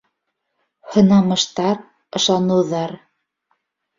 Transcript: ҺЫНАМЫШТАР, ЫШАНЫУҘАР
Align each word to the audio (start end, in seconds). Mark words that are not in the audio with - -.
ҺЫНАМЫШТАР, 0.93 1.77
ЫШАНЫУҘАР 2.19 2.95